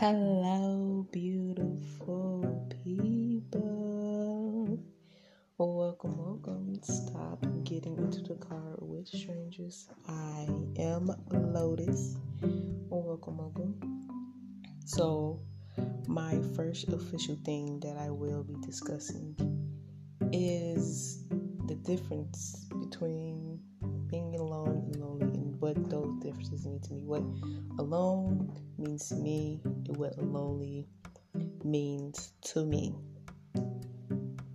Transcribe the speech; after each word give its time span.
Hello, 0.00 1.08
beautiful 1.10 2.70
people. 2.84 4.78
Welcome, 5.58 6.18
welcome. 6.18 6.78
Stop 6.84 7.44
getting 7.64 7.98
into 7.98 8.22
the 8.22 8.36
car 8.36 8.76
with 8.78 9.08
strangers. 9.08 9.88
I 10.08 10.46
am 10.78 11.10
Lotus. 11.32 12.16
Welcome, 12.88 13.38
welcome. 13.38 13.74
So, 14.84 15.40
my 16.06 16.38
first 16.54 16.90
official 16.90 17.34
thing 17.44 17.80
that 17.80 17.96
I 17.96 18.10
will 18.10 18.44
be 18.44 18.54
discussing 18.64 19.34
is 20.32 21.24
the 21.66 21.74
difference 21.74 22.68
between 22.80 23.27
differences 26.38 26.66
mean 26.66 26.80
to 26.80 26.92
me. 26.92 27.00
What 27.02 27.22
alone 27.78 28.52
means 28.78 29.08
to 29.08 29.16
me 29.16 29.60
and 29.64 29.96
what 29.96 30.18
lonely 30.18 30.86
means 31.64 32.32
to 32.52 32.64
me. 32.64 32.94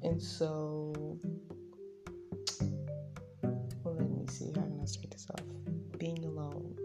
And 0.01 0.21
so, 0.21 0.93
well, 3.83 3.95
let 3.95 4.09
me 4.09 4.25
see, 4.27 4.51
how 4.55 4.61
can 4.61 4.79
I 4.81 4.85
start 4.85 5.11
this 5.11 5.27
off? 5.31 5.41
Being 5.97 6.23
alone 6.25 6.75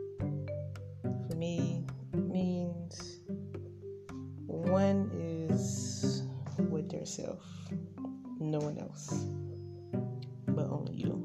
for 1.28 1.36
me 1.36 1.84
means 2.14 3.20
one 4.46 5.10
is 5.14 6.22
with 6.58 6.92
yourself, 6.92 7.42
no 8.40 8.58
one 8.58 8.78
else, 8.78 9.26
but 10.46 10.66
only 10.70 10.94
you. 10.94 11.24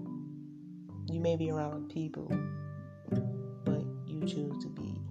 You 1.09 1.19
may 1.19 1.35
be 1.35 1.51
around 1.51 1.89
people, 1.89 2.31
you 4.23 4.29
choose 4.29 4.63
to 4.63 4.69
be 4.69 5.01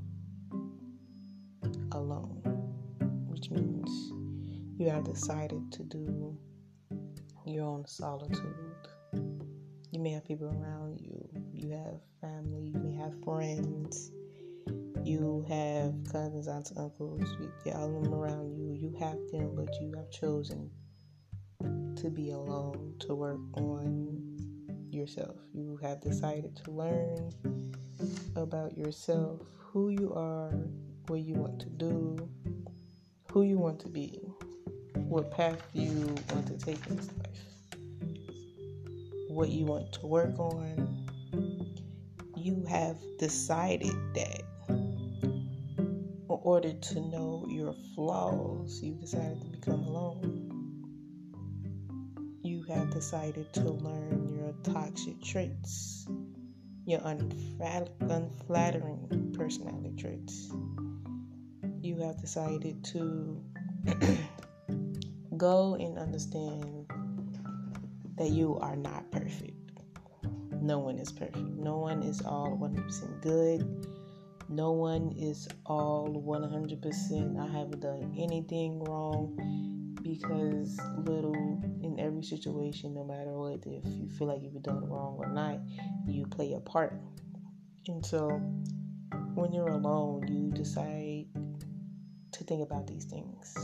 alone, 1.92 2.40
which 3.28 3.50
means 3.50 4.12
you 4.78 4.88
have 4.88 5.04
decided 5.04 5.70
to 5.70 5.82
do 5.84 6.36
your 7.44 7.64
own 7.64 7.86
solitude. 7.86 8.88
You 9.90 10.00
may 10.00 10.12
have 10.12 10.24
people 10.24 10.46
around 10.46 10.98
you, 11.00 11.28
you 11.52 11.70
have 11.72 12.00
family, 12.22 12.72
you 12.74 12.80
may 12.80 12.94
have 12.94 13.12
friends, 13.22 14.12
you 15.04 15.44
have 15.46 15.92
cousins, 16.10 16.48
aunts, 16.48 16.72
uncles, 16.76 17.22
you 17.66 17.72
all 17.72 18.00
them 18.00 18.14
around 18.14 18.56
you. 18.56 18.72
You 18.72 18.96
have 18.98 19.18
them, 19.30 19.54
but 19.54 19.74
you 19.80 19.92
have 19.94 20.10
chosen 20.10 20.70
to 21.96 22.08
be 22.08 22.30
alone 22.30 22.94
to 23.00 23.14
work 23.14 23.40
on 23.54 24.11
yourself. 24.92 25.36
You 25.52 25.78
have 25.82 26.00
decided 26.00 26.56
to 26.64 26.70
learn 26.70 27.32
about 28.36 28.76
yourself, 28.76 29.40
who 29.58 29.90
you 29.90 30.12
are, 30.14 30.52
what 31.08 31.20
you 31.20 31.34
want 31.34 31.60
to 31.60 31.70
do, 31.70 32.28
who 33.32 33.42
you 33.42 33.58
want 33.58 33.80
to 33.80 33.88
be, 33.88 34.20
what 34.94 35.30
path 35.30 35.62
you 35.72 36.14
want 36.32 36.46
to 36.46 36.58
take 36.58 36.86
in 36.88 36.96
life, 36.96 37.76
what 39.28 39.48
you 39.48 39.64
want 39.64 39.92
to 39.92 40.06
work 40.06 40.38
on. 40.38 41.06
You 42.36 42.64
have 42.68 42.98
decided 43.18 43.94
that 44.14 44.42
in 44.68 46.26
order 46.28 46.72
to 46.72 47.00
know 47.00 47.46
your 47.48 47.74
flaws, 47.94 48.80
you 48.82 48.94
decided 48.94 49.40
to 49.42 49.48
become 49.48 49.84
alone. 49.84 50.41
Have 52.72 52.90
decided 52.90 53.52
to 53.52 53.70
learn 53.70 54.34
your 54.34 54.54
toxic 54.62 55.22
traits, 55.22 56.06
your 56.86 57.00
unflattering 57.04 59.34
personality 59.36 59.92
traits. 59.98 60.50
You 61.82 61.98
have 61.98 62.18
decided 62.18 62.82
to 62.84 63.44
go 65.36 65.74
and 65.74 65.98
understand 65.98 66.86
that 68.16 68.30
you 68.30 68.56
are 68.62 68.76
not 68.76 69.10
perfect. 69.10 69.52
No 70.62 70.78
one 70.78 70.98
is 70.98 71.12
perfect. 71.12 71.36
No 71.36 71.76
one 71.76 72.02
is 72.02 72.22
all 72.22 72.56
100% 72.58 73.20
good. 73.20 73.86
No 74.48 74.72
one 74.72 75.12
is 75.18 75.46
all 75.66 76.08
100%. 76.08 77.38
I 77.38 77.58
haven't 77.58 77.80
done 77.80 78.14
anything 78.16 78.82
wrong 78.84 79.81
because 80.02 80.78
little 80.98 81.34
in 81.82 81.96
every 81.98 82.22
situation, 82.22 82.94
no 82.94 83.04
matter 83.04 83.32
what, 83.32 83.60
if 83.66 83.84
you 83.86 84.08
feel 84.08 84.28
like 84.28 84.42
you've 84.42 84.62
done 84.62 84.88
wrong 84.88 85.16
or 85.18 85.28
not, 85.28 85.58
you 86.06 86.26
play 86.26 86.52
a 86.54 86.60
part. 86.60 87.00
And 87.86 88.04
so 88.04 88.28
when 89.34 89.52
you're 89.52 89.68
alone, 89.68 90.28
you 90.28 90.50
decide 90.50 91.26
to 92.32 92.44
think 92.44 92.62
about 92.62 92.86
these 92.86 93.04
things. 93.04 93.54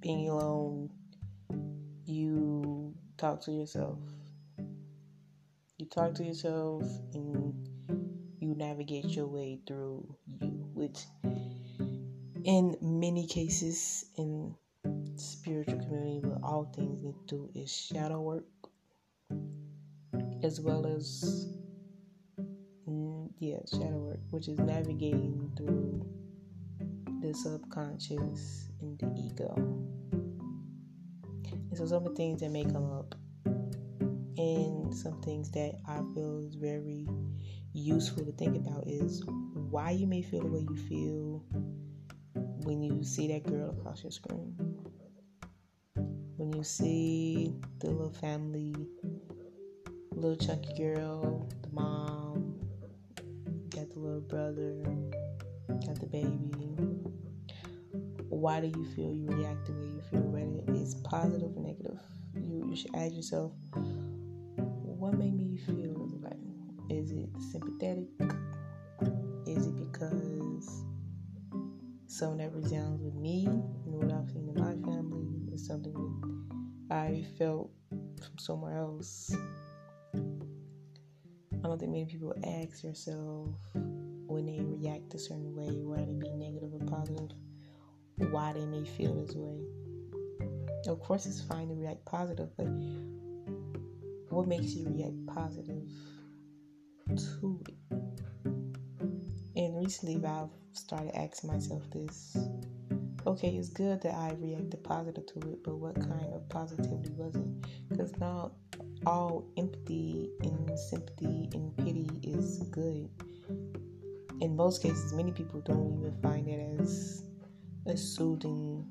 Being 0.00 0.28
alone, 0.28 0.90
you 2.04 2.94
talk 3.16 3.42
to 3.42 3.52
yourself. 3.52 3.98
You 5.78 5.86
talk 5.86 6.14
to 6.14 6.24
yourself 6.24 6.82
and 7.12 7.54
you 8.40 8.54
navigate 8.54 9.06
your 9.06 9.26
way 9.26 9.60
through 9.66 10.16
you, 10.40 10.68
which 10.74 11.00
in 12.46 12.76
many 12.80 13.26
cases 13.26 14.06
in 14.16 14.54
spiritual 15.16 15.78
community, 15.80 16.20
but 16.22 16.38
all 16.44 16.70
things 16.74 17.02
need 17.02 17.16
to 17.26 17.36
do 17.36 17.50
is 17.56 17.70
shadow 17.70 18.20
work, 18.20 18.46
as 20.44 20.60
well 20.60 20.86
as 20.86 21.48
mm, 22.88 23.28
yeah, 23.40 23.58
shadow 23.68 23.98
work, 23.98 24.20
which 24.30 24.46
is 24.46 24.60
navigating 24.60 25.50
through 25.56 26.06
the 27.20 27.34
subconscious 27.34 28.68
and 28.80 28.96
the 29.00 29.12
ego. 29.18 29.52
And 31.50 31.76
so 31.76 31.84
some 31.84 32.06
of 32.06 32.10
the 32.10 32.14
things 32.14 32.40
that 32.42 32.50
may 32.50 32.64
come 32.64 32.92
up 32.92 33.16
and 33.44 34.94
some 34.94 35.20
things 35.22 35.50
that 35.50 35.80
I 35.88 35.96
feel 36.14 36.46
is 36.46 36.54
very 36.54 37.08
useful 37.72 38.24
to 38.24 38.32
think 38.32 38.56
about 38.56 38.84
is 38.86 39.24
why 39.26 39.90
you 39.90 40.06
may 40.06 40.22
feel 40.22 40.42
the 40.42 40.46
way 40.46 40.60
you 40.60 40.76
feel 40.76 41.44
when 42.66 42.82
you 42.82 43.00
see 43.04 43.28
that 43.28 43.44
girl 43.44 43.70
across 43.70 44.02
your 44.02 44.10
screen. 44.10 44.52
When 46.36 46.52
you 46.52 46.64
see 46.64 47.54
the 47.78 47.90
little 47.90 48.10
family, 48.10 48.74
little 50.10 50.34
chunky 50.34 50.74
girl, 50.76 51.48
the 51.62 51.68
mom, 51.70 52.58
got 53.70 53.88
the 53.90 54.00
little 54.00 54.20
brother, 54.20 54.82
got 55.86 56.00
the 56.00 56.06
baby. 56.06 56.74
Why 58.28 58.60
do 58.60 58.66
you 58.66 58.84
feel 58.96 59.14
you 59.14 59.26
react 59.28 59.66
the 59.66 59.72
way 59.72 59.86
you 59.86 60.02
feel? 60.10 60.22
Whether 60.22 60.80
it's 60.80 60.94
positive 60.96 61.56
or 61.56 61.62
negative, 61.62 62.00
you, 62.34 62.66
you 62.68 62.74
should 62.74 62.96
ask 62.96 63.14
yourself, 63.14 63.52
what 64.56 65.16
made 65.16 65.36
me 65.36 65.56
feel 65.56 66.10
way? 66.20 66.36
Is 66.90 67.12
it 67.12 67.28
sympathetic? 67.52 68.08
Is 69.46 69.68
it 69.68 69.76
because 69.76 70.82
something 72.06 72.38
that 72.38 72.52
resounds 72.54 73.02
with 73.02 73.14
me 73.14 73.46
and 73.46 73.62
what 73.84 74.12
I've 74.12 74.30
seen 74.30 74.48
in 74.48 74.54
my 74.54 74.74
family 74.86 75.52
is 75.52 75.66
something 75.66 75.92
that 76.88 76.96
I 76.96 77.24
felt 77.38 77.70
from 77.90 78.38
somewhere 78.38 78.78
else? 78.78 79.34
I 80.14 81.68
don't 81.68 81.78
think 81.78 81.92
many 81.92 82.04
people 82.04 82.32
ask 82.44 82.82
themselves 82.82 83.58
when 83.74 84.46
they 84.46 84.60
react 84.60 85.14
a 85.14 85.18
certain 85.18 85.54
way, 85.54 85.82
whether 85.82 86.02
it 86.02 86.20
be 86.20 86.30
negative 86.30 86.72
or 86.74 86.84
positive, 86.86 87.32
why 88.30 88.52
they 88.52 88.66
may 88.66 88.84
feel 88.84 89.14
this 89.14 89.34
way. 89.34 89.58
Of 90.86 91.00
course, 91.00 91.26
it's 91.26 91.40
fine 91.40 91.68
to 91.68 91.74
react 91.74 92.04
positive, 92.04 92.50
but 92.56 92.68
what 94.30 94.46
makes 94.46 94.74
you 94.74 94.88
react 94.88 95.26
positive 95.26 95.88
to 97.16 97.60
it? 97.68 97.95
Recently, 99.86 100.16
I've 100.26 100.48
started 100.72 101.16
asking 101.16 101.52
myself 101.52 101.80
this 101.92 102.36
okay, 103.24 103.50
it's 103.50 103.68
good 103.68 104.02
that 104.02 104.16
I 104.16 104.32
reacted 104.40 104.82
positive 104.82 105.26
to 105.26 105.38
it, 105.52 105.62
but 105.62 105.76
what 105.76 105.94
kind 105.94 106.34
of 106.34 106.48
positivity 106.48 107.12
was 107.12 107.36
it? 107.36 107.46
Because 107.88 108.10
not 108.18 108.50
all 109.06 109.46
empathy 109.56 110.28
and 110.42 110.76
sympathy 110.76 111.48
and 111.54 111.76
pity 111.76 112.10
is 112.24 112.64
good. 112.72 113.08
In 114.40 114.56
most 114.56 114.82
cases, 114.82 115.12
many 115.12 115.30
people 115.30 115.60
don't 115.60 116.00
even 116.00 116.20
find 116.20 116.48
it 116.48 116.80
as 116.80 117.22
a 117.86 117.96
soothing 117.96 118.84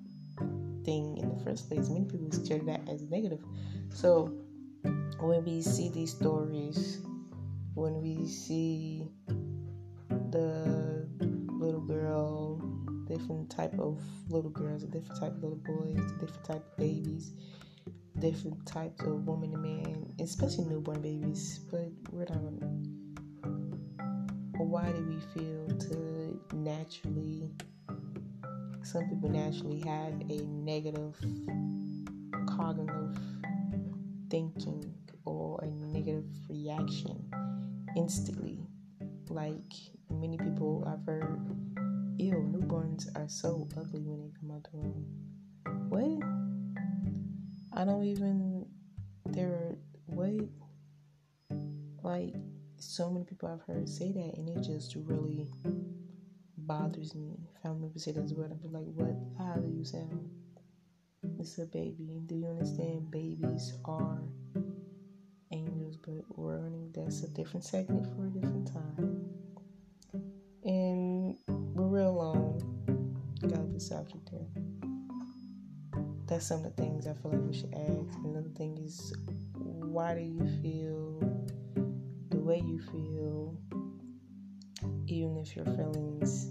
thing 0.86 1.18
in 1.18 1.28
the 1.38 1.44
first 1.44 1.68
place. 1.68 1.90
Many 1.90 2.06
people 2.06 2.30
consider 2.30 2.64
that 2.68 2.88
as 2.88 3.02
negative. 3.10 3.44
So 3.90 4.34
when 5.20 5.44
we 5.44 5.62
see 5.62 5.90
these 5.90 6.16
stories, 6.16 7.02
when 7.74 8.02
we 8.02 8.26
see 8.30 9.10
the 10.36 10.85
different 13.18 13.50
type 13.50 13.78
of 13.80 14.02
little 14.30 14.50
girls, 14.50 14.84
a 14.84 14.88
different 14.88 15.20
type 15.20 15.34
of 15.34 15.44
little 15.44 15.58
boys, 15.58 16.12
different 16.20 16.44
type 16.44 16.66
of 16.72 16.78
babies, 16.78 17.32
different 18.20 18.66
types 18.66 19.02
of 19.04 19.26
woman 19.26 19.54
and 19.54 19.62
man, 19.62 20.14
especially 20.20 20.66
newborn 20.66 21.02
babies. 21.02 21.60
But 21.72 21.90
we're 22.12 22.26
not 22.26 22.44
gonna. 22.44 22.72
Why 24.58 24.92
do 24.92 25.06
we 25.06 25.20
feel 25.34 25.68
to 25.90 26.40
naturally, 26.54 27.50
some 28.84 29.08
people 29.10 29.30
naturally 29.30 29.80
have 29.82 30.14
a 30.30 30.42
negative 30.46 31.16
cognitive 32.48 33.18
thinking 34.30 34.94
or 35.26 35.60
a 35.62 35.68
negative 35.68 36.26
reaction 36.50 37.32
instantly. 37.96 38.60
Like 39.30 39.74
many 40.10 40.38
people 40.38 40.84
I've 40.88 41.06
heard, 41.06 41.40
ew, 42.18 42.65
newborns 42.96 43.16
are 43.16 43.28
so 43.28 43.68
ugly 43.78 44.02
when 44.02 44.22
they 44.22 44.32
come 44.40 44.52
out 44.52 44.64
the 44.64 44.78
womb. 44.78 45.06
What? 45.90 47.80
I 47.80 47.86
don't 47.86 48.04
even, 48.06 48.66
they're, 49.26 49.76
what? 50.06 50.32
Like, 52.04 52.36
so 52.78 53.10
many 53.10 53.26
people 53.26 53.50
I've 53.50 53.66
heard 53.66 53.90
say 53.90 54.12
that, 54.12 54.38
and 54.38 54.50
it 54.50 54.62
just 54.62 54.96
really 54.96 55.48
bothers 56.58 57.16
me. 57.16 57.38
Family 57.62 57.82
members 57.82 58.04
say 58.04 58.12
that's 58.12 58.34
weird. 58.34 58.52
I'm 58.52 58.72
like, 58.72 58.86
what? 58.86 59.16
How 59.38 59.56
do 59.56 59.70
you 59.70 59.84
sound? 59.84 60.30
It's 61.40 61.58
a 61.58 61.66
baby. 61.66 62.22
Do 62.26 62.36
you 62.36 62.48
understand? 62.48 63.12
Babies 63.12 63.74
are 63.86 64.22
angels, 65.52 65.98
but 65.98 66.24
we're 66.30 66.58
learning 66.58 66.92
that's 66.94 67.24
a 67.24 67.28
different 67.30 67.64
segment 67.64 68.06
for 68.16 68.28
a 68.28 68.30
different 68.30 68.72
time. 68.72 69.26
And 70.64 71.05
That's 76.27 76.48
some 76.48 76.66
of 76.66 76.75
the 76.75 76.81
things 76.81 77.06
I 77.06 77.13
feel 77.13 77.31
like 77.31 77.48
we 77.48 77.54
should 77.54 77.74
ask. 77.74 78.18
Another 78.24 78.50
thing 78.57 78.77
is, 78.83 79.13
why 79.54 80.16
do 80.16 80.22
you 80.22 80.44
feel 80.62 81.19
the 82.30 82.39
way 82.39 82.57
you 82.66 82.80
feel, 82.81 83.56
even 85.06 85.38
if 85.38 85.56
your 85.56 85.66
feelings 85.66 86.48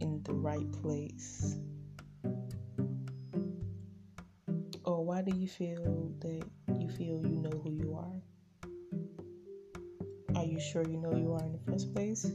in 0.00 0.22
the 0.22 0.32
right 0.32 0.70
place? 0.80 1.56
Or 4.84 5.04
why 5.04 5.22
do 5.22 5.36
you 5.36 5.48
feel 5.48 6.12
that 6.20 6.42
you 6.78 6.88
feel 6.90 7.20
you 7.20 7.40
know 7.42 7.60
who 7.64 7.72
you 7.72 7.94
are? 7.94 8.22
Are 10.36 10.44
you 10.44 10.60
sure 10.60 10.82
you 10.84 10.96
know 10.96 11.14
you 11.14 11.32
are 11.32 11.42
in 11.42 11.52
the 11.52 11.58
first 11.70 11.92
place? 11.92 12.30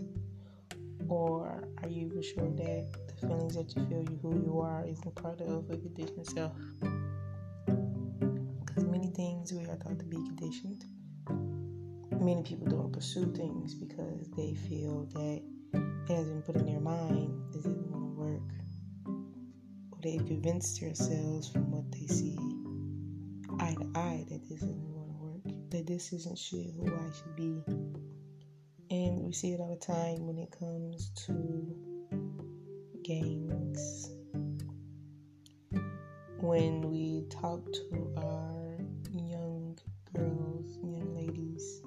Or 1.08 1.64
are 1.82 1.88
you 1.88 2.08
even 2.08 2.22
sure 2.22 2.50
that 2.50 3.03
feelings 3.28 3.56
that 3.56 3.76
you 3.76 3.86
feel 3.88 4.06
who 4.22 4.44
you 4.44 4.60
are 4.60 4.86
isn't 4.88 5.16
part 5.16 5.42
of 5.42 5.70
a 5.70 5.78
conditioned 5.78 6.28
self? 6.28 6.54
Because 8.66 8.86
many 8.86 9.08
things 9.12 9.54
we 9.54 9.66
are 9.66 9.78
taught 9.78 10.00
to 10.00 10.06
be 10.06 10.18
conditioned. 10.18 10.86
Many 12.12 12.44
people 12.44 12.68
don't 12.68 12.92
pursue 12.92 13.34
things 13.34 13.74
because 13.74 14.30
they 14.38 14.54
feel 14.54 15.06
that 15.14 15.42
it 15.74 16.16
has 16.16 16.28
been 16.28 16.42
put 16.42 16.56
in 16.56 16.66
their 16.66 16.80
mind 16.80 17.34
this 17.52 17.66
isn't 17.66 17.92
going 17.92 18.04
to 18.04 18.20
work. 18.20 18.52
Or 19.92 20.00
they've 20.02 20.26
convinced 20.26 20.80
themselves 20.80 21.50
from 21.50 21.72
what 21.72 21.92
they 21.92 22.08
see 22.08 22.38
eye 23.60 23.76
to 23.76 24.00
eye 24.00 24.26
that 24.30 24.42
this 24.50 24.62
isn't 24.62 24.94
going 24.94 25.08
to 25.08 25.18
work, 25.20 25.70
that 25.72 25.88
this 25.88 26.12
isn't 26.14 26.38
shit 26.38 26.68
who 26.76 26.88
I 26.88 27.12
should 27.12 27.36
be. 27.36 27.64
And 28.90 29.24
we 29.24 29.32
see 29.32 29.54
it 29.54 29.60
all 29.60 29.70
the 29.70 29.86
time 29.86 30.28
when 30.28 30.38
it 30.38 30.52
comes 30.58 31.12
to 31.26 31.93
gangs. 33.04 34.10
When 36.40 36.82
we 36.82 37.26
talk 37.30 37.66
to 37.74 38.14
our 38.18 38.78
young 39.12 39.78
girls, 40.14 40.78
young 40.82 41.14
ladies, 41.14 41.82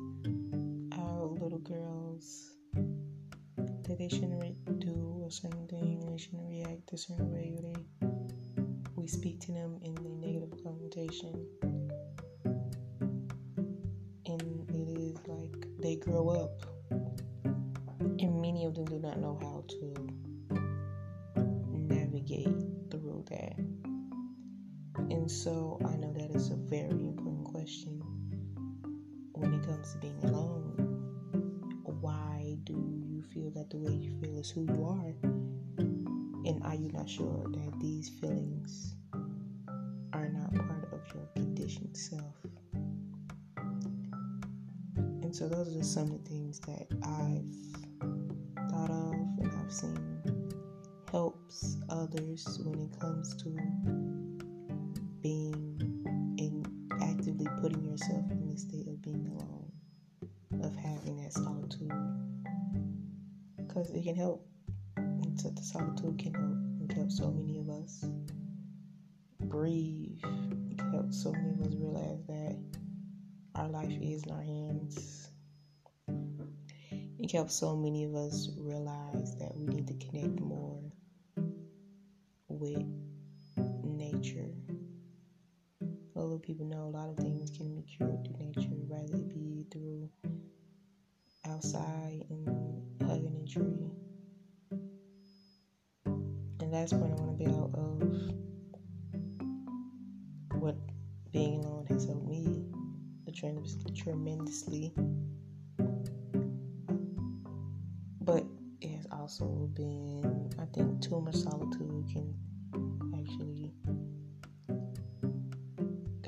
our 0.99 1.27
little 1.27 1.59
girls, 1.59 2.51
that 2.75 3.97
they 3.99 4.09
shouldn't 4.09 4.81
do 4.81 5.25
a 5.27 5.31
certain 5.31 5.67
thing, 5.69 6.07
they 6.11 6.19
shouldn't 6.19 6.49
react 6.49 6.93
a 6.93 6.99
certain 6.99 7.31
way, 7.33 7.55
or 7.57 7.63
they 7.63 8.09
we 8.95 9.07
speak 9.07 9.41
to 9.41 9.53
them 9.53 9.79
in 9.83 9.97
a 9.97 10.27
negative 10.27 10.53
connotation. 10.63 11.47
And 14.27 14.69
it 14.69 14.99
is 14.99 15.17
like 15.27 15.67
they 15.81 15.97
grow 15.97 16.29
up, 16.29 16.67
and 18.01 18.43
many 18.43 18.65
of 18.65 18.75
them 18.75 18.85
do 18.85 18.99
not 18.99 19.19
know 19.19 19.39
how 19.41 19.65
to 19.69 20.16
navigate 22.27 22.91
through 22.91 23.25
that. 23.31 23.57
And 25.11 25.31
so 25.31 25.79
I 25.85 25.97
know 25.97 26.13
that 26.13 26.31
is 26.35 26.51
a 26.51 26.57
very 26.57 26.91
important 26.91 27.45
question 27.45 28.03
when 29.33 29.55
it 29.55 29.67
comes 29.67 29.93
to 29.93 29.99
being 29.99 30.19
alone. 30.25 30.75
Why 32.01 32.57
do 32.65 33.05
you 33.07 33.23
feel 33.23 33.51
that 33.51 33.71
the 33.71 33.79
way 33.79 33.93
you 33.93 34.19
feel 34.21 34.39
is 34.39 34.51
who 34.51 34.63
you 34.63 34.85
are? 34.85 35.15
And 35.79 36.63
are 36.63 36.75
you 36.75 36.91
not 36.93 37.09
sure 37.09 37.45
that 37.49 37.81
these 37.81 38.09
feelings 38.09 38.95
are 40.13 40.29
not 40.29 40.55
part 40.55 40.93
of 40.93 41.01
your 41.15 41.27
conditioned 41.35 41.97
self? 41.97 42.35
And 44.97 45.35
so 45.35 45.49
those 45.49 45.69
are 45.69 45.79
just 45.79 45.93
some 45.93 46.13
of 46.13 46.25
the 46.25 46.31
things 46.31 46.61
that 46.61 46.87
I've 47.03 48.71
thought 48.71 48.91
of 48.91 49.15
and 49.15 49.53
I've 49.61 49.73
seen 49.73 50.06
helps 51.17 51.79
others 51.89 52.61
when 52.63 52.79
it 52.79 53.01
comes 53.01 53.35
to 53.43 53.49
being 55.23 55.81
in 56.37 56.63
actively 57.01 57.47
putting 57.63 57.83
yourself 57.83 58.31
in 58.31 58.47
the 58.51 58.59
state 58.59 58.87
of 58.87 59.01
being 59.01 59.27
alone, 59.29 59.73
of 60.63 60.77
having 60.77 61.17
that 61.17 61.33
solitude. 61.33 61.91
Because 63.57 63.89
it 63.93 64.05
can 64.05 64.15
help 64.15 64.47
so 65.37 65.49
the 65.49 65.63
solitude 65.63 66.19
can 66.19 66.35
help. 66.35 66.83
It 66.83 66.89
can 66.91 66.99
help 66.99 67.11
so 67.11 67.31
many 67.31 67.61
of 67.61 67.71
us 67.71 68.05
breathe. 69.41 70.19
It 70.71 70.77
can 70.77 70.91
help 70.93 71.15
so 71.15 71.33
many 71.33 71.53
of 71.53 71.61
us 71.63 71.75
realize 71.79 72.27
that 72.27 72.59
our 73.55 73.69
life 73.69 73.99
is 74.03 74.23
in 74.25 74.33
our 74.33 74.43
hands. 74.43 75.31
It 77.19 77.31
can 77.31 77.39
help 77.39 77.51
so 77.51 77.75
many 77.75 78.05
of 78.05 78.15
us 78.15 78.51
realize 78.59 79.35
that 79.39 79.57
we 79.57 79.65
need 79.65 79.87
to 79.87 79.95
connect 79.95 80.39
more 80.41 80.86
with 82.75 82.87
nature. 83.85 84.55
Although 86.15 86.39
people 86.39 86.67
know 86.67 86.85
a 86.85 86.95
lot 86.97 87.09
of 87.09 87.17
things 87.17 87.51
can 87.51 87.75
be 87.75 87.83
cured 87.83 88.25
through 88.25 88.37
nature, 88.39 88.77
whether 88.89 89.15
it 89.15 89.29
be 89.29 89.67
through 89.71 90.09
outside 91.47 92.25
and 92.31 92.49
hugging 93.03 93.37
a 93.43 93.47
tree 93.49 93.91
and 96.61 96.73
last 96.73 96.99
point 96.99 97.13
I 97.13 97.17
want 97.23 97.39
to 97.39 97.45
build 97.45 97.75
of 97.75 98.03
what 100.61 100.77
being 101.33 101.65
alone 101.65 101.87
has 101.89 102.07
helped 102.07 102.27
me 102.27 102.67
tremendously. 104.07 104.93
But 108.21 108.45
it 108.81 108.91
has 108.91 109.07
also 109.11 109.69
been, 109.75 110.51
I 110.61 110.67
think, 110.67 111.01
too 111.01 111.21
much 111.21 111.37
solitude 111.37 112.09
can 112.13 112.35
actually 113.27 113.73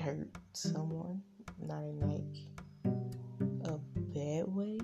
hurt 0.00 0.28
someone. 0.52 1.22
Not 1.60 1.82
in 1.82 2.00
like 2.00 3.70
a 3.70 3.78
bad 4.14 4.44
way, 4.46 4.78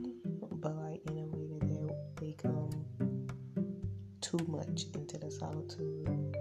but 0.53 0.77
like 0.77 1.01
in 1.09 1.19
a 1.19 1.27
way 1.27 1.47
that 1.47 1.69
they, 1.69 2.27
they 2.27 2.33
come 2.33 2.71
too 4.21 4.39
much 4.49 4.85
into 4.95 5.19
the 5.19 5.31
solitude. 5.31 6.37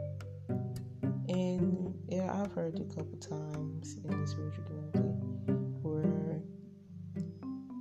And 1.30 1.96
yeah, 2.08 2.42
I've 2.42 2.52
heard 2.52 2.80
a 2.80 2.96
couple 2.96 3.18
times 3.20 3.96
in 4.04 4.22
the 4.22 4.28
spiritual 4.28 4.64
community 4.66 5.00
where 5.82 6.42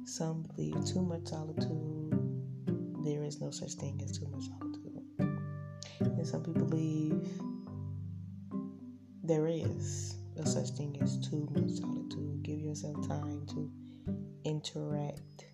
some 0.04 0.42
believe 0.54 0.84
too 0.84 1.02
much 1.02 1.26
solitude, 1.26 3.04
there 3.04 3.24
is 3.24 3.40
no 3.40 3.50
such 3.50 3.72
thing 3.74 4.00
as 4.04 4.18
too 4.18 4.26
much 4.30 4.44
solitude. 4.44 4.82
And 6.00 6.26
some 6.26 6.42
people 6.42 6.66
believe 6.66 7.26
there 9.22 9.46
is 9.46 10.16
no 10.36 10.44
such 10.44 10.70
thing 10.70 10.96
as 11.00 11.18
too 11.18 11.48
much 11.54 11.70
solitude. 11.78 12.42
Give 12.42 12.60
yourself 12.60 13.06
time 13.06 13.46
to 13.48 13.70
interact. 14.44 15.44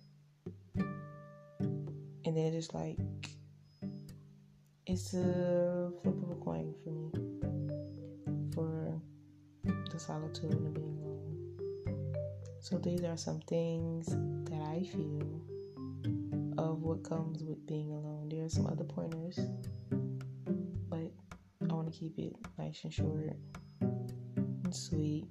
And 2.25 2.37
then 2.37 2.53
it's 2.53 2.73
like 2.73 2.97
it's 4.87 5.13
a 5.13 5.91
flip 6.01 6.15
of 6.23 6.31
a 6.31 6.35
coin 6.35 6.73
for 6.83 6.89
me 6.89 7.11
for 8.53 8.99
the 9.91 9.99
solitude 9.99 10.51
and 10.51 10.73
being 10.73 10.97
alone. 11.03 11.99
So 12.59 12.77
these 12.79 13.03
are 13.03 13.17
some 13.17 13.39
things 13.41 14.07
that 14.49 14.61
I 14.61 14.83
feel 14.91 15.41
of 16.57 16.81
what 16.81 17.03
comes 17.03 17.43
with 17.43 17.65
being 17.67 17.91
alone. 17.91 18.29
There 18.29 18.43
are 18.43 18.49
some 18.49 18.67
other 18.67 18.83
pointers, 18.83 19.39
to 21.91 21.97
keep 21.97 22.19
it 22.19 22.35
nice 22.57 22.83
and 22.83 22.93
short 22.93 23.35
and 23.81 24.75
sweet. 24.75 25.25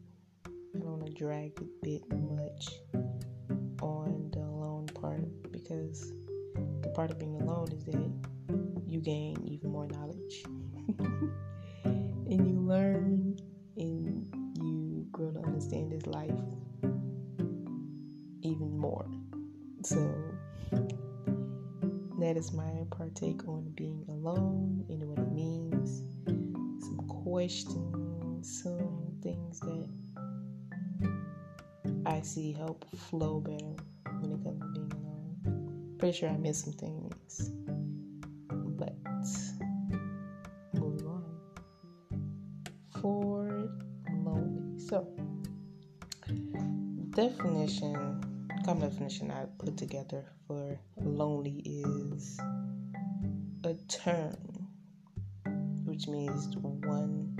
I 0.46 0.78
don't 0.78 0.98
want 0.98 1.06
to 1.06 1.12
drag 1.12 1.52
a 1.60 1.64
bit 1.82 2.02
much 2.12 2.68
on 3.82 4.30
the 4.32 4.40
alone 4.40 4.86
part 4.86 5.52
because 5.52 6.12
the 6.82 6.88
part 6.94 7.10
of 7.10 7.18
being 7.18 7.40
alone 7.40 7.68
is 7.72 7.84
that 7.84 8.10
you 8.86 9.00
gain 9.00 9.36
even 9.44 9.70
more 9.70 9.86
knowledge. 9.86 10.42
and 11.84 12.48
you 12.48 12.60
learn 12.60 13.36
and 13.76 14.26
you 14.56 15.06
grow 15.12 15.30
to 15.30 15.40
understand 15.40 15.92
this 15.92 16.06
life 16.06 16.30
even 18.42 18.76
more. 18.76 19.06
So 19.82 20.12
that 22.18 22.36
is 22.36 22.52
my 22.52 22.84
partake 22.90 23.46
on 23.46 23.72
being 23.76 24.04
alone 24.08 24.84
and 24.88 25.08
what 25.08 25.18
it 25.20 25.32
means. 25.32 26.02
Some 26.88 27.06
questions, 27.22 28.62
some 28.62 29.18
things 29.22 29.60
that 29.60 29.88
I 32.06 32.22
see 32.22 32.52
help 32.52 32.86
flow 32.96 33.40
better 33.40 33.76
when 34.20 34.32
it 34.32 34.42
comes 34.42 34.60
to 34.62 34.68
being 34.72 34.92
alone. 34.94 35.96
Pretty 35.98 36.16
sure 36.16 36.30
I 36.30 36.38
missed 36.38 36.64
some 36.64 36.72
things. 36.72 37.50
But 38.48 38.96
moving 40.72 41.06
on. 41.06 41.24
For 43.02 43.68
lonely. 44.24 44.80
So 44.80 45.06
definition 47.10 48.18
common 48.64 48.88
definition 48.88 49.30
I 49.30 49.44
put 49.58 49.76
together 49.76 50.24
for 50.46 50.78
lonely 50.96 51.60
is 51.64 52.38
a 53.64 53.74
term 53.88 54.36
which 55.98 56.06
means 56.06 56.56
one 56.56 57.34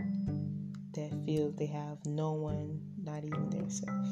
that 0.92 1.12
feels 1.24 1.54
they 1.54 1.66
have 1.66 2.04
no 2.06 2.32
one, 2.32 2.80
not 3.00 3.22
even 3.22 3.48
themselves. 3.50 4.08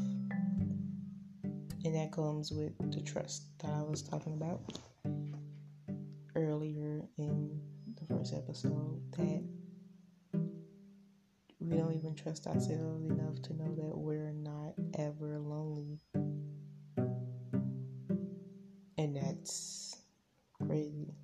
And 1.84 1.92
that 1.96 2.12
comes 2.12 2.52
with 2.52 2.72
the 2.92 3.00
trust 3.00 3.46
that 3.58 3.72
I 3.72 3.82
was 3.82 4.02
talking 4.02 4.34
about 4.34 4.78
earlier 6.36 7.02
in 7.18 7.60
the 7.96 8.04
first 8.06 8.34
episode 8.34 9.02
that 9.16 9.42
we 11.58 11.76
don't 11.76 11.94
even 11.94 12.14
trust 12.14 12.46
ourselves 12.46 13.04
enough 13.10 13.42
to 13.42 13.52
know 13.52 13.74
that 13.74 13.98
we're 13.98 14.30
not 14.30 14.74
ever 14.96 15.40
lonely. 15.40 15.98
And 18.96 19.16
that's 19.16 19.96
crazy. 20.62 21.16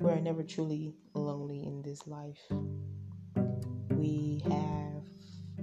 We're 0.00 0.18
never 0.18 0.42
truly 0.42 0.92
lonely 1.24 1.64
in 1.64 1.82
this 1.82 2.06
life. 2.06 2.40
We 3.90 4.42
have 4.44 5.02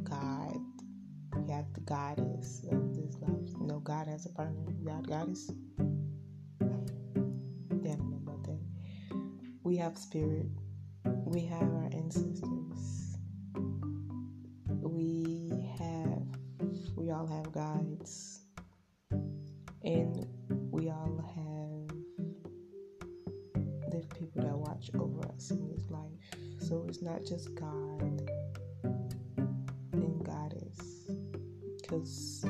God. 0.04 0.58
We 1.38 1.52
have 1.52 1.72
the 1.74 1.82
goddess 1.82 2.66
of 2.72 2.96
this 2.96 3.16
life. 3.22 3.58
Know, 3.60 3.80
God 3.80 4.08
has 4.08 4.26
a 4.26 4.30
partner. 4.30 4.72
God, 4.84 5.08
goddess. 5.08 5.52
Yeah, 7.84 7.94
I 7.94 7.96
don't 7.96 8.10
know 8.12 8.22
about 8.26 8.44
that. 8.46 8.60
We 9.64 9.78
have 9.78 9.98
spirit. 9.98 10.48
We 11.06 11.42
have 11.46 11.62
our 11.64 11.90
ancestors. 11.94 13.18
We 14.68 15.52
have, 15.80 16.24
we 16.96 17.12
all 17.12 17.28
have 17.28 17.52
guides. 17.52 18.42
And 19.84 20.28
we 20.72 20.90
all 20.90 21.21
So 26.72 26.86
it's 26.88 27.02
not 27.02 27.26
just 27.26 27.54
God 27.54 28.02
and 29.92 30.24
Goddess. 30.24 31.12
Because 31.82 32.46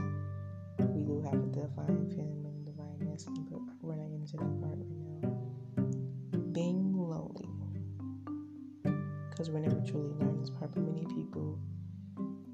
we 0.77 1.01
do 1.01 1.23
have 1.25 1.33
a 1.33 1.47
divine 1.47 2.07
feminine, 2.07 2.63
divine 2.63 2.99
masculine, 2.99 3.47
but 3.49 3.63
we're 3.81 3.95
not 3.95 4.11
into 4.11 4.37
that 4.37 4.61
part 4.61 4.77
right 4.77 5.01
now. 5.23 6.39
Being 6.51 6.93
lonely. 6.93 7.49
Because 9.31 9.49
we're 9.49 9.61
never 9.61 9.81
truly 9.89 10.13
learning 10.19 10.41
this 10.41 10.51
part, 10.51 10.71
but 10.71 10.83
many 10.83 11.07
people, 11.07 11.57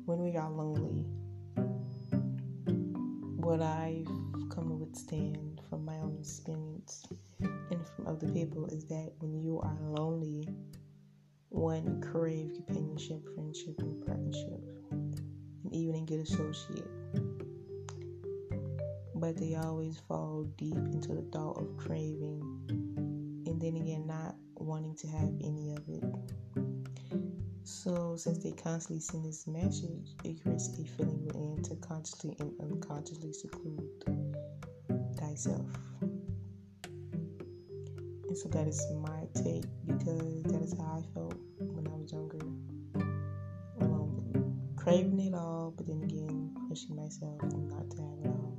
when 0.06 0.20
we 0.20 0.38
are 0.38 0.50
lonely, 0.50 1.06
what 3.36 3.62
I've 3.62 4.08
come 4.56 4.70
to 4.70 4.76
withstand 4.76 5.60
from 5.70 5.84
my 5.84 5.98
own 5.98 6.16
experience 6.18 7.04
and 7.42 7.86
from 7.94 8.08
other 8.08 8.30
people 8.30 8.68
is 8.68 8.86
that 8.86 9.12
when 9.20 9.42
you 9.42 9.60
are 9.60 9.78
lonely, 9.82 10.48
one 11.58 12.00
crave 12.02 12.52
companionship, 12.54 13.28
friendship, 13.34 13.80
and 13.80 14.06
partnership, 14.06 14.62
and 14.92 15.74
even 15.74 15.96
a 15.96 16.02
good 16.02 16.20
associate. 16.20 16.88
But 19.16 19.38
they 19.38 19.56
always 19.56 20.00
fall 20.08 20.44
deep 20.56 20.76
into 20.76 21.16
the 21.16 21.26
thought 21.34 21.58
of 21.58 21.76
craving, 21.76 22.42
and 23.48 23.60
then 23.60 23.76
again, 23.76 24.06
not 24.06 24.36
wanting 24.56 24.96
to 24.98 25.08
have 25.08 25.34
any 25.42 25.74
of 25.74 25.84
it. 25.90 26.04
So, 27.64 28.16
since 28.18 28.38
they 28.44 28.52
constantly 28.52 29.02
send 29.02 29.26
this 29.26 29.48
message, 29.48 30.14
it 30.24 30.42
creates 30.44 30.70
a 30.78 30.86
feeling 30.86 31.26
within 31.26 31.64
to 31.64 31.76
consciously 31.78 32.36
and 32.40 32.54
unconsciously 32.62 33.34
seclude 33.34 33.82
thyself. 35.18 35.66
And 38.28 38.38
so 38.38 38.48
that 38.50 38.68
is 38.68 38.86
my 39.02 39.24
take 39.34 39.66
because 39.88 40.44
that 40.44 40.62
is 40.62 40.76
how 40.78 41.02
I 41.02 41.14
felt 41.14 41.27
craving 44.88 45.18
mm-hmm. 45.18 45.34
it 45.34 45.38
all, 45.38 45.74
but 45.76 45.86
then 45.86 46.02
again, 46.02 46.56
pushing 46.70 46.96
myself 46.96 47.42
not 47.44 47.92
to 47.92 47.98
have 47.98 48.20
it 48.24 48.28
all. 48.28 48.58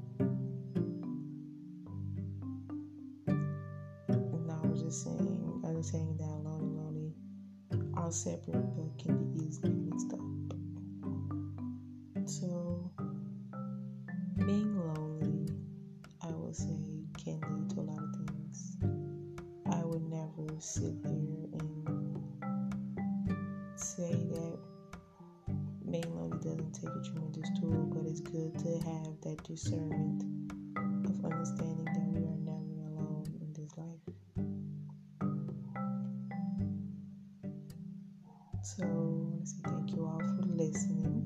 And 4.09 4.51
I 4.51 4.67
was 4.67 4.83
just 4.83 5.05
saying, 5.05 5.63
I 5.65 5.71
was 5.71 5.89
saying 5.91 6.19
that 6.19 6.25
alone 6.25 6.61
and 6.61 6.77
lonely 6.77 7.15
are 7.95 8.13
separate 8.13 8.61
but 8.77 8.99
can 9.03 9.17
be 9.17 9.43
easily 9.43 9.73
mixed 9.73 10.13
up. 10.13 10.21
So, 12.29 12.68
So, 38.77 39.41
say 39.45 39.63
thank 39.65 39.93
you 39.93 40.05
all 40.05 40.19
for 40.19 40.47
listening. 40.47 41.25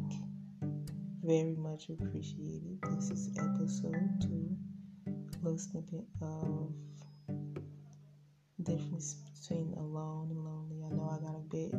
Very 1.24 1.56
much 1.56 1.88
appreciated. 1.88 2.78
This 2.94 3.10
is 3.10 3.36
episode 3.36 4.20
two, 4.20 4.56
a 5.08 5.10
little 5.42 5.58
snippet 5.58 6.06
of 6.20 6.72
difference 8.62 9.16
between 9.34 9.74
alone 9.76 10.28
and 10.30 10.44
lonely. 10.44 10.84
I 10.84 10.90
know 10.94 11.10
I 11.10 11.18
got 11.18 11.34
a 11.34 11.40
bit 11.50 11.74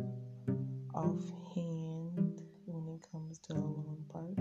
offhand 0.94 2.42
when 2.66 2.96
it 2.96 3.08
comes 3.10 3.40
to 3.40 3.54
the 3.54 3.60
alone 3.62 4.04
part, 4.12 4.38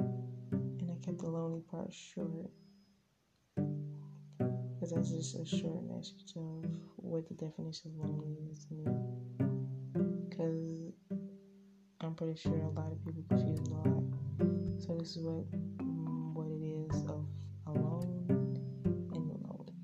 and 0.50 0.90
I 0.90 0.96
kept 1.06 1.20
the 1.20 1.28
lonely 1.28 1.62
part 1.70 1.92
short 1.94 2.50
because 4.74 4.90
that's 4.92 5.12
just 5.12 5.36
a 5.36 5.46
short 5.46 5.84
message 5.84 6.32
of 6.34 6.64
what 6.96 7.28
the 7.28 7.34
definition 7.34 7.92
of 7.92 8.08
lonely 8.08 8.50
is 8.50 8.64
to 8.64 8.74
me. 8.74 9.11
Sure 12.36 12.54
a 12.54 12.70
lot 12.70 12.90
of 12.92 13.04
people 13.04 13.22
confuse 13.28 13.58
a 13.58 13.70
lot. 13.74 14.02
So 14.80 14.96
this 14.98 15.16
is 15.16 15.24
what 15.24 15.50
mm, 15.52 16.32
what 16.34 16.46
it 16.46 16.62
is 16.62 17.04
of 17.10 17.26
alone 17.66 18.26
and 19.12 19.28
lonely. 19.28 19.74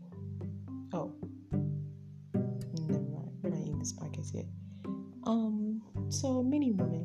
Oh, 0.92 1.12
never 2.88 3.00
mind. 3.00 3.30
We're 3.42 3.50
not 3.50 3.66
in 3.66 3.78
this 3.78 3.92
podcast 3.92 4.34
yet. 4.34 4.46
Um, 5.24 5.82
so 6.08 6.42
many 6.42 6.70
women. 6.70 7.04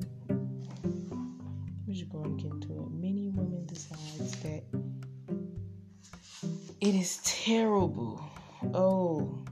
We're 1.85 1.93
just 1.93 2.09
going 2.09 2.37
to 2.37 2.43
get 2.43 2.53
into 2.53 2.73
it. 2.73 2.91
Many 2.91 3.29
women 3.29 3.65
decides 3.65 4.31
that 4.43 4.63
it 6.79 6.95
is 6.95 7.17
terrible. 7.23 8.23
Oh, 8.73 9.43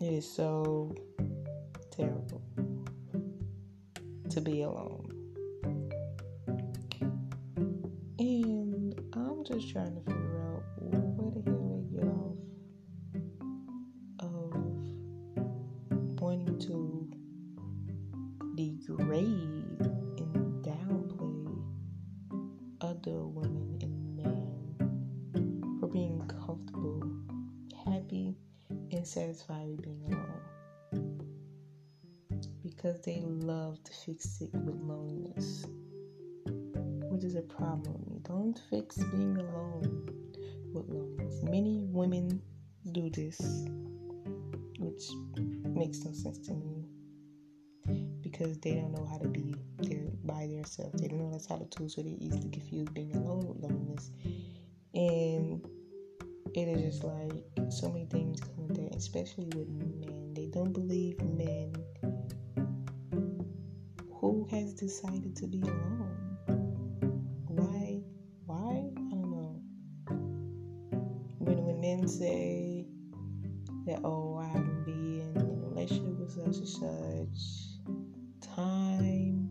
it 0.00 0.12
is 0.12 0.30
so 0.30 0.94
to 4.30 4.40
be 4.40 4.62
alone. 4.62 5.14
And 8.18 9.00
I'm 9.14 9.44
just 9.44 9.70
trying 9.70 9.94
to 9.94 10.00
figure 10.00 10.42
out 10.52 10.62
where 10.76 11.00
the 11.30 11.42
hell 11.50 11.70
they 11.70 11.96
get 11.96 12.08
off 12.08 12.47
because 32.88 33.02
they 33.02 33.20
love 33.22 33.82
to 33.84 33.92
fix 33.92 34.40
it 34.40 34.48
with 34.54 34.74
loneliness, 34.80 35.66
which 37.10 37.22
is 37.22 37.34
a 37.34 37.42
problem. 37.42 38.02
Don't 38.22 38.58
fix 38.70 38.96
being 38.96 39.36
alone 39.36 40.08
with 40.72 40.88
loneliness. 40.88 41.42
Many 41.42 41.80
women 41.82 42.40
do 42.92 43.10
this, 43.10 43.38
which 44.78 45.02
makes 45.68 46.02
no 46.02 46.12
sense 46.12 46.38
to 46.46 46.54
me 46.54 46.86
because 48.22 48.58
they 48.60 48.76
don't 48.76 48.92
know 48.92 49.04
how 49.04 49.18
to 49.18 49.28
be 49.28 49.54
there 49.80 50.08
by 50.24 50.46
themselves. 50.46 51.02
They 51.02 51.08
don't 51.08 51.18
know 51.18 51.30
that's 51.30 51.46
how 51.46 51.56
to 51.56 51.66
tool, 51.66 51.90
so 51.90 52.00
they 52.00 52.16
easily 52.18 52.48
confuse 52.48 52.88
being 52.88 53.14
alone 53.14 53.48
with 53.48 53.58
loneliness. 53.58 54.10
And 54.94 55.62
it 56.54 56.68
is 56.68 56.80
just 56.80 57.04
like 57.04 57.44
so 57.70 57.90
many 57.90 58.06
things 58.06 58.40
come 58.40 58.66
with 58.66 58.76
that, 58.76 58.96
especially 58.96 59.50
with 59.54 59.68
men. 59.68 60.32
They 60.32 60.46
don't 60.46 60.72
believe 60.72 61.20
men 61.20 61.74
has 64.50 64.72
decided 64.74 65.36
to 65.36 65.46
be 65.46 65.60
alone. 65.60 66.36
Why? 67.46 68.00
Why? 68.46 68.90
I 68.96 69.10
don't 69.10 69.30
know. 69.30 69.62
When 71.38 71.64
when 71.64 71.80
men 71.80 72.08
say 72.08 72.86
that, 73.86 74.00
oh, 74.04 74.38
I 74.38 74.46
haven't 74.48 74.84
been 74.84 75.32
in 75.36 75.42
a 75.42 75.68
relationship 75.68 76.18
with 76.18 76.30
such 76.30 76.56
and 76.56 76.68
such 76.68 78.54
time, 78.54 79.50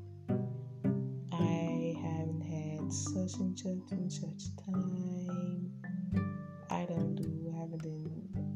I 1.32 1.96
haven't 2.01 2.42
had 2.42 2.92
such 2.92 3.39
and 3.39 3.58
such 3.58 3.92
and 3.92 4.12
such 4.12 4.56
time. 4.66 5.72
I 6.70 6.86
don't 6.86 7.16
do, 7.16 7.54
I 7.56 7.60
haven't 7.60 7.84
done 7.84 8.48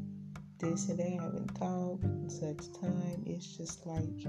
this 0.58 0.88
and 0.88 0.98
that, 0.98 1.06
I 1.06 1.22
haven't 1.22 1.54
talked 1.54 2.04
in 2.04 2.30
such 2.30 2.72
time. 2.80 3.22
It's 3.26 3.56
just 3.56 3.86
like 3.86 4.26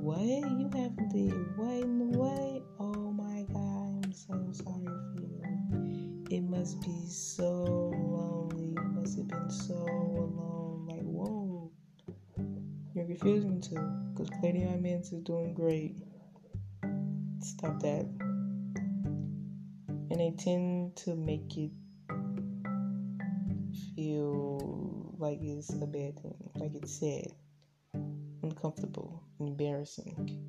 what? 0.00 0.20
You 0.20 0.70
haven't 0.72 1.08
did 1.10 1.56
what 1.56 1.70
in 1.70 2.10
the 2.10 2.18
way? 2.18 2.62
Oh 2.78 3.12
my 3.12 3.42
god, 3.52 4.04
I'm 4.04 4.12
so 4.12 4.34
sorry 4.52 4.86
for 4.86 5.20
you. 5.20 6.26
It 6.30 6.42
must 6.42 6.80
be 6.80 7.06
so 7.06 7.64
lonely. 7.94 8.74
It 8.76 8.92
must 8.92 9.18
have 9.18 9.28
been 9.28 9.50
so 9.50 9.74
alone. 9.74 10.86
Like, 10.88 11.02
whoa. 11.02 11.70
You're 12.94 13.06
refusing 13.06 13.60
to. 13.62 13.74
Because 14.14 14.30
Clearly 14.40 14.64
My 14.64 14.76
Mans 14.76 15.12
is 15.12 15.22
doing 15.22 15.54
great. 15.54 15.98
Stop 17.40 17.80
that. 17.80 18.06
And 20.10 20.20
they 20.20 20.34
tend 20.38 20.96
to 20.96 21.14
make 21.14 21.56
it 21.56 21.70
feel 23.94 25.14
like 25.18 25.38
it's 25.42 25.72
a 25.74 25.86
bad 25.86 26.18
thing. 26.20 26.50
Like 26.54 26.74
it's 26.74 27.00
sad 27.00 27.32
uncomfortable, 28.42 29.22
embarrassing 29.46 30.40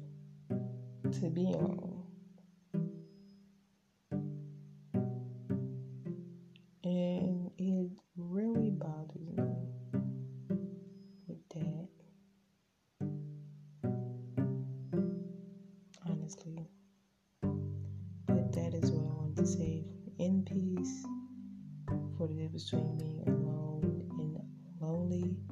to 1.11 1.29
be 1.29 1.51
alone. 1.51 2.03
And 6.83 7.51
it 7.57 7.91
really 8.17 8.71
bothers 8.71 9.29
me 9.37 9.37
with 11.27 11.49
that. 11.49 11.89
Honestly. 16.05 16.69
But 18.27 18.51
that 18.53 18.73
is 18.73 18.91
what 18.91 19.05
I 19.05 19.13
want 19.15 19.35
to 19.37 19.45
say. 19.45 19.85
In 20.19 20.43
peace 20.43 21.05
for 22.17 22.27
the 22.27 22.35
difference 22.35 22.69
between 22.69 22.97
being 22.97 23.23
alone 23.27 24.07
and 24.19 24.39
lonely. 24.79 25.42